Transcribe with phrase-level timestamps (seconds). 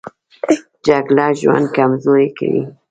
[0.85, 2.63] جګړه ژوند کمزوری کوي